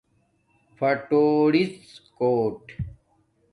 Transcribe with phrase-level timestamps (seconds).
[0.75, 1.73] پھاٹُوریڎ
[2.17, 2.61] کوٹ